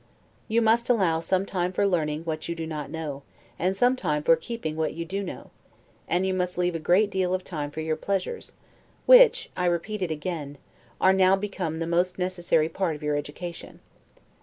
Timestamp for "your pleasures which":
7.81-9.51